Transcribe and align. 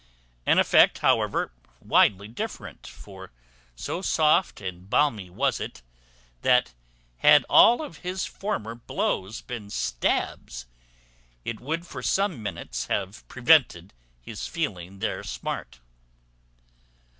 An 0.47 0.57
effect, 0.57 0.97
however, 1.05 1.51
widely 1.79 2.27
different; 2.27 2.87
for 2.87 3.31
so 3.75 4.01
soft 4.01 4.59
and 4.59 4.89
balmy 4.89 5.29
was 5.29 5.59
it, 5.59 5.83
that, 6.41 6.73
had 7.17 7.45
all 7.47 7.87
his 7.91 8.25
former 8.25 8.73
blows 8.73 9.41
been 9.41 9.69
stabs, 9.69 10.65
it 11.45 11.59
would 11.59 11.85
for 11.85 12.01
some 12.01 12.41
minutes 12.41 12.87
have 12.87 13.27
prevented 13.27 13.93
his 14.19 14.47
feeling 14.47 14.97
their 14.97 15.23
smart. 15.23 15.79